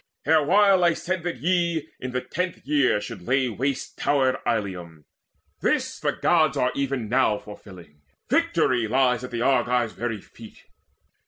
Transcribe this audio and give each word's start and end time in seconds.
Erewhile 0.25 0.83
I 0.83 0.95
said 0.95 1.21
that 1.25 1.37
ye 1.41 1.87
in 1.99 2.09
the 2.09 2.21
tenth 2.21 2.65
year 2.65 2.99
Should 2.99 3.21
lay 3.21 3.49
waste 3.49 3.99
towered 3.99 4.37
Ilium: 4.47 5.05
this 5.59 5.99
the 5.99 6.11
Gods 6.11 6.57
Are 6.57 6.71
even 6.73 7.07
now 7.07 7.37
fulfilling; 7.37 8.01
victory 8.27 8.87
lies 8.87 9.23
At 9.23 9.29
the 9.29 9.43
Argives' 9.43 9.93
very 9.93 10.19
feet. 10.19 10.63